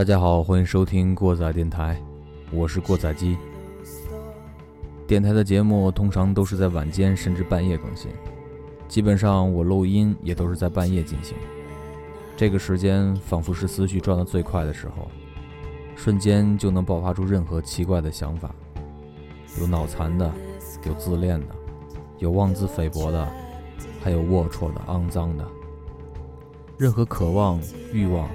[0.00, 2.02] 大家好，欢迎收听过载电台，
[2.52, 3.36] 我是过载机。
[5.06, 8.10] 电台的节目通常都是在晚间甚至半夜更新，
[8.88, 11.36] 基本上我录音也都是在半夜进行。
[12.34, 15.10] 这个时间仿佛是思绪转得最快的时候，
[15.94, 18.54] 瞬间就能爆发出任何奇怪的想法，
[19.60, 20.32] 有脑残的，
[20.86, 21.48] 有自恋的，
[22.16, 23.28] 有妄自菲薄的，
[24.02, 25.46] 还有龌龊的、肮脏的。
[26.78, 27.60] 任何渴望、
[27.92, 28.30] 欲望，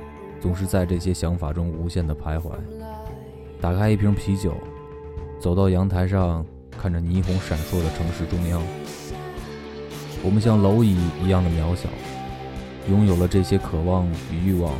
[0.45, 2.51] 总是在这些想法中无限的徘徊。
[3.59, 4.53] 打开一瓶啤酒，
[5.39, 6.45] 走到阳台上，
[6.79, 8.61] 看着霓虹闪烁的城市中央，
[10.21, 11.89] 我们像蝼蚁一样的渺小，
[12.87, 14.71] 拥有了这些渴望与欲望，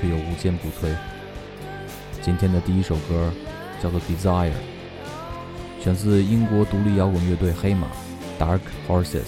[0.00, 0.92] 却又无坚不摧。
[2.20, 3.32] 今天的第一首歌
[3.80, 4.50] 叫做《Desire》，
[5.80, 7.86] 选自英国独立摇滚乐队黑马
[8.40, 9.22] （Dark Horses）。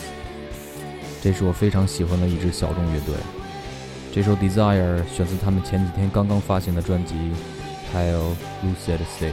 [1.22, 3.14] 这是我非常喜欢的一支小众乐队。
[4.10, 7.14] 这首《Desire》选自他们前几天刚刚发行的专辑
[7.92, 9.32] 《Pale Lucid State》。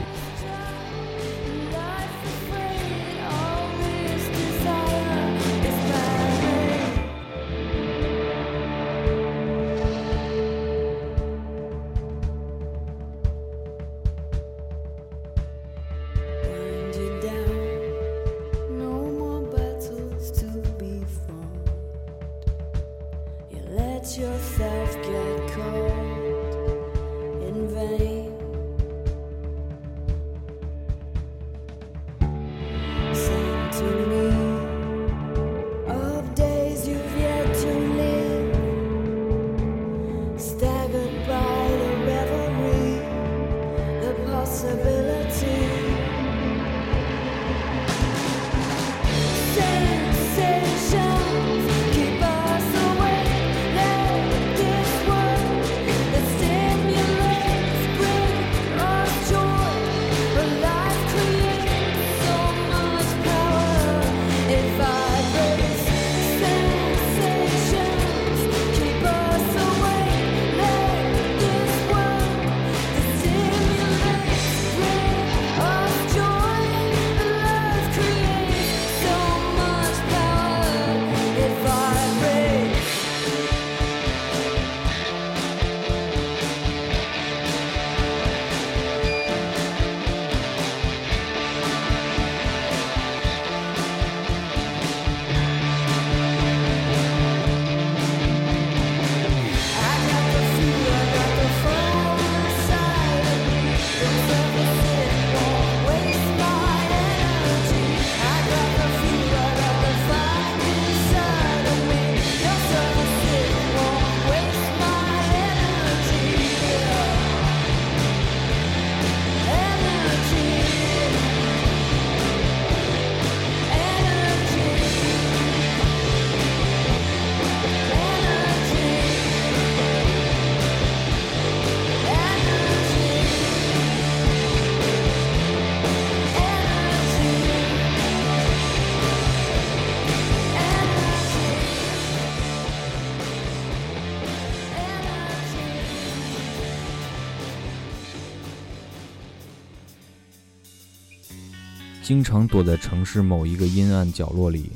[152.06, 154.70] 经常躲在城市某一个阴暗角落里，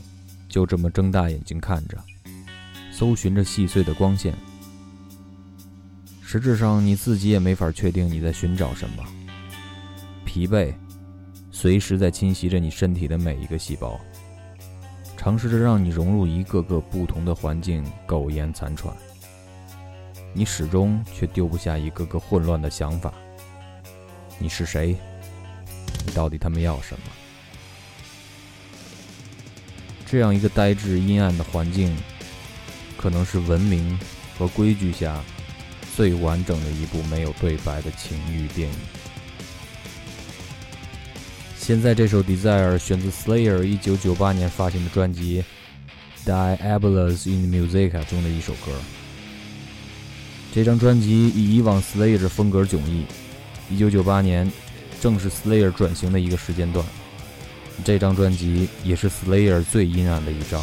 [0.49, 1.97] 就这么睁大眼睛看着，
[2.91, 4.35] 搜寻着细碎的光线。
[6.21, 9.05] 实质上，你自己也没法确定你在寻找什么。
[10.25, 10.75] 疲惫，
[11.53, 14.01] 随时在侵袭着你身体的每一个细胞，
[15.17, 18.93] 尝试着让你融入一个个不同的环境，苟延残喘。
[20.35, 23.15] 你始终却丢不下一个个混乱的想法。
[24.37, 24.97] 你是谁？
[26.05, 27.20] 你到底他们要什么？
[30.11, 31.97] 这样一个呆滞阴暗的环境，
[32.97, 33.97] 可能是文明
[34.37, 35.23] 和规矩下
[35.95, 38.75] 最完整的一部没有对白的情欲电影。
[41.57, 45.45] 现在这首《Desire》选自 Slayer 一九九八年发行的专辑
[46.29, 48.73] 《Diabolus in Music》中的一首歌。
[50.53, 53.05] 这张专辑以以往 Slayer 风格迥异。
[53.71, 54.51] 一九九八年
[55.01, 56.85] 正是 Slayer 转型的一个时间段。
[57.85, 60.63] 这张专辑也是 Slayer 最阴暗的一张。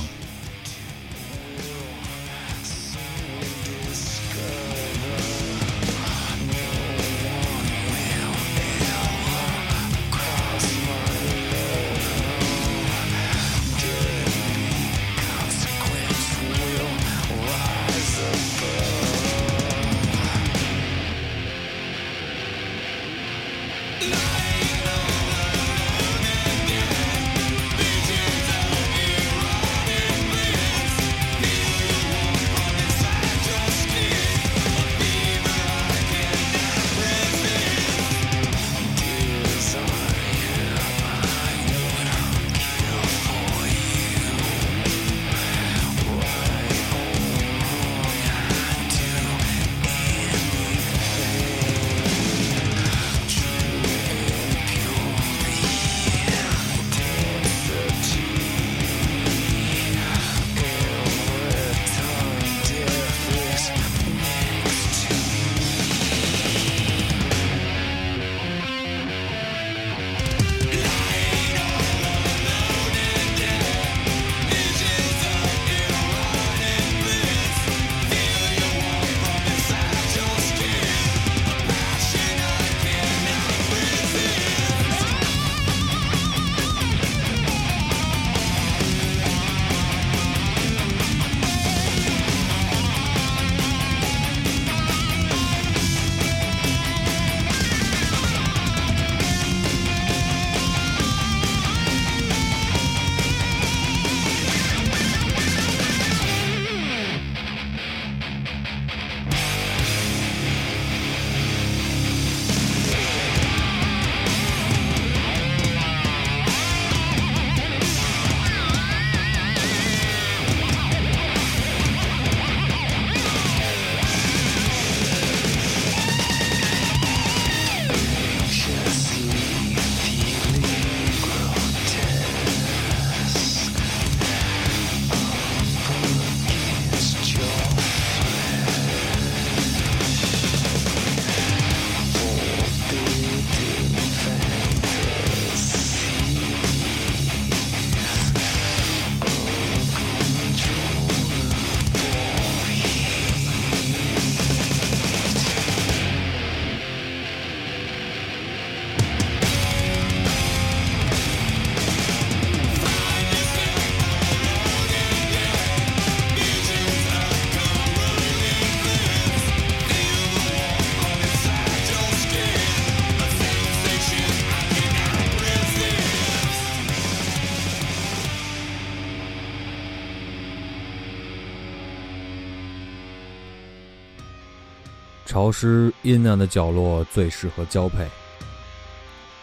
[185.37, 188.09] 潮湿阴暗的角落最适合交配。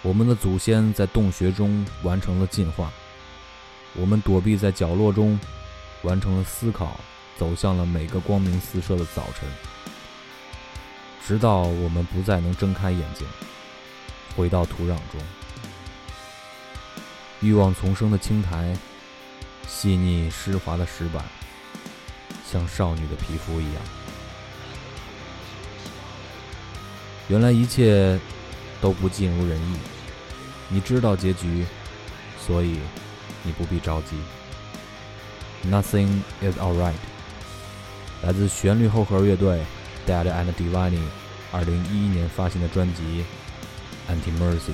[0.02, 2.90] 我们的祖先在洞穴中完成了进化，
[3.94, 5.38] 我们躲避在角落中，
[6.02, 6.98] 完成了思考，
[7.38, 9.48] 走向了每个光明四射的早晨，
[11.24, 13.24] 直到我们不再能睁开眼睛，
[14.34, 15.20] 回到土壤中。
[17.38, 18.76] 欲望丛生的青苔，
[19.68, 21.24] 细腻湿滑的石板，
[22.50, 24.03] 像少女的皮肤一样。
[27.28, 28.18] 原来一切
[28.80, 29.76] 都不尽如人意，
[30.68, 31.64] 你知道结局，
[32.38, 32.78] 所以
[33.42, 34.16] 你不必着急。
[35.70, 36.08] Nothing
[36.42, 36.92] is alright。
[38.22, 39.62] 来自旋律后核乐队
[40.06, 40.98] Dad and Divine，
[41.50, 43.24] 二零一一年发行的专辑
[44.12, 44.72] 《Anti Mercy》。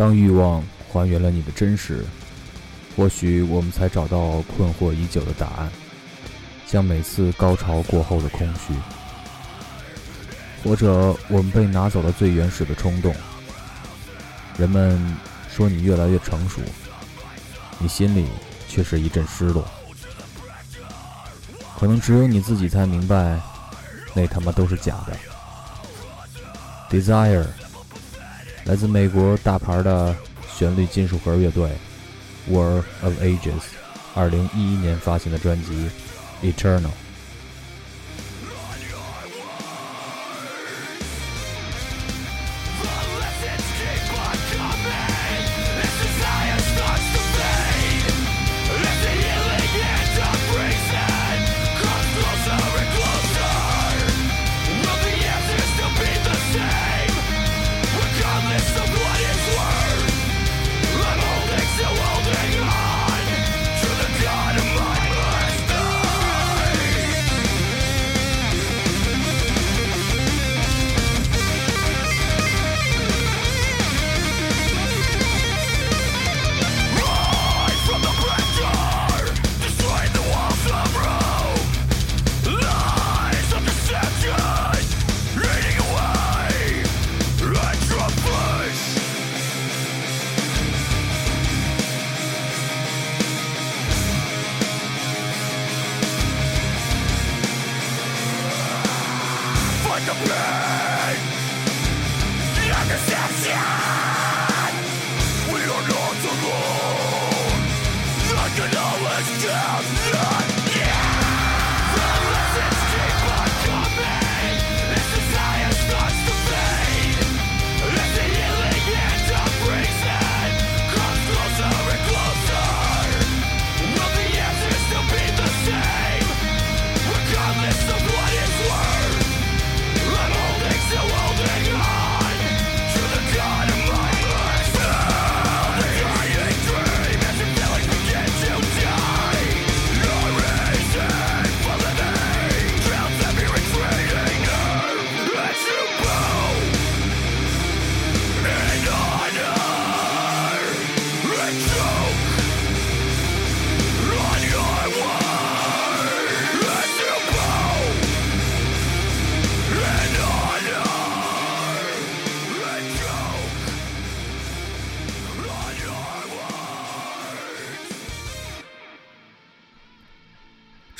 [0.00, 2.02] 当欲望还原了你的真实，
[2.96, 5.70] 或许我们才找到困惑已久的答案。
[6.66, 8.72] 像每次高潮过后的空虚，
[10.64, 13.14] 或者我们被拿走了最原始的冲动。
[14.56, 14.98] 人们
[15.54, 16.62] 说你越来越成熟，
[17.78, 18.26] 你心里
[18.70, 19.68] 却是一阵失落。
[21.78, 23.38] 可能只有你自己才明白，
[24.14, 25.14] 那他妈都是假的。
[26.88, 27.44] Desire。
[28.70, 30.14] 来自美国大牌的
[30.48, 31.68] 旋律金属盒乐队
[32.48, 33.62] War of Ages，
[34.14, 35.90] 二零一一年发行的专辑
[36.54, 36.82] 《Eternal》。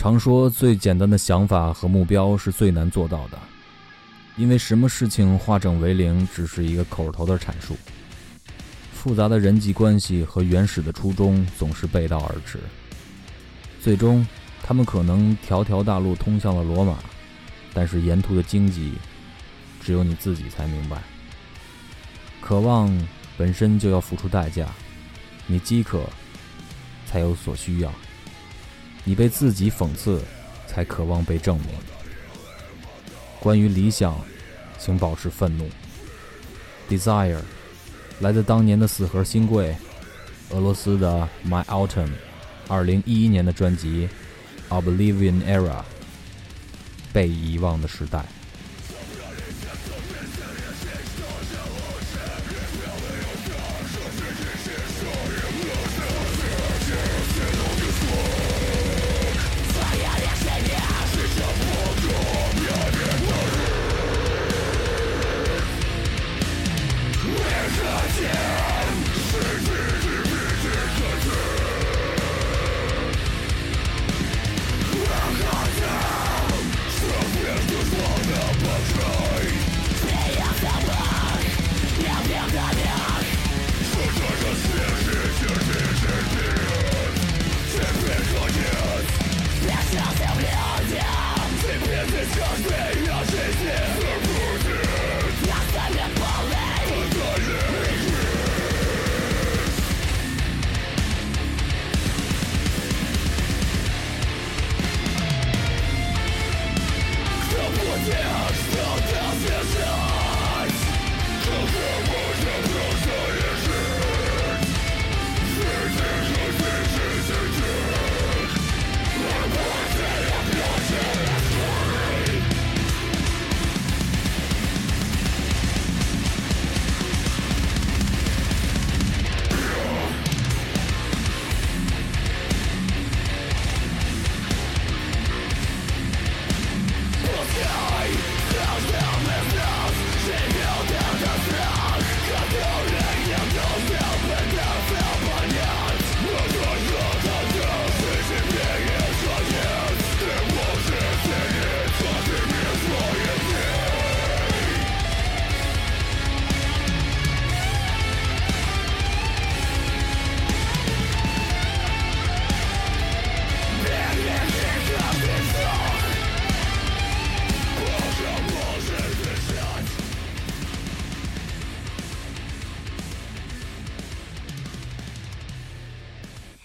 [0.00, 3.38] 常说最简单的想法和目标是最难做到的，
[4.34, 7.76] 因为什么事情化整为零只是一个口头的阐述，
[8.94, 12.58] 复杂的人际关系和原始的初衷总是背道而驰。
[13.82, 14.26] 最终，
[14.62, 16.96] 他们可能条条大路通向了罗马，
[17.74, 18.94] 但是沿途的荆棘，
[19.82, 20.96] 只有你自己才明白。
[22.40, 22.90] 渴望
[23.36, 24.66] 本身就要付出代价，
[25.46, 26.08] 你饥渴，
[27.04, 27.92] 才有所需要。
[29.10, 30.22] 你被自己讽刺，
[30.68, 31.66] 才渴望被证明。
[33.40, 34.16] 关于理想，
[34.78, 35.68] 请保持愤怒。
[36.88, 37.40] Desire，
[38.20, 39.74] 来自当年的四核新贵，
[40.50, 42.12] 俄罗斯的 My Autumn，
[42.68, 44.08] 二零一一年的专辑
[44.68, 45.82] Oblivion Era，
[47.12, 48.24] 被遗忘的时代。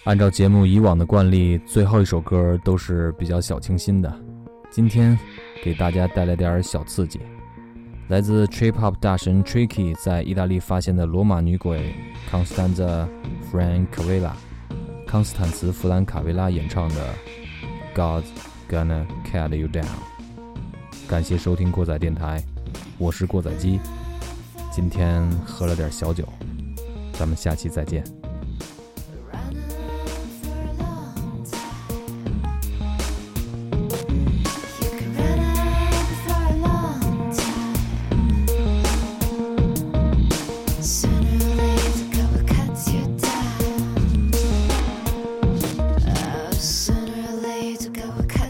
[0.05, 4.21] 按照节目以往的惯例，最后一首歌都是比较小清新的。
[4.69, 5.17] 今天
[5.63, 7.19] 给大家带来点小刺激，
[8.07, 11.95] 来自 Trip Hop 大神 Tricky 在意大利发现的罗马女鬼
[12.31, 13.07] Constanza
[13.51, 14.33] Francavilla
[15.07, 16.95] 康斯坦茨·弗兰卡维拉演唱的
[17.97, 18.25] 《God's
[18.69, 19.85] Gonna Cut You Down》。
[21.07, 22.43] 感谢收听过载电台，
[22.99, 23.79] 我是过载机。
[24.71, 26.27] 今天喝了点小酒，
[27.13, 28.03] 咱们下期再见。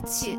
[0.06, 0.38] 气。